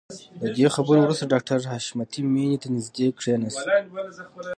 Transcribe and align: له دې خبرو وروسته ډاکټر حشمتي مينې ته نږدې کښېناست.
له 0.43 0.49
دې 0.57 0.67
خبرو 0.75 1.01
وروسته 1.03 1.29
ډاکټر 1.33 1.59
حشمتي 1.71 2.21
مينې 2.33 2.57
ته 2.63 2.67
نږدې 2.75 3.07
کښېناست. 3.17 3.61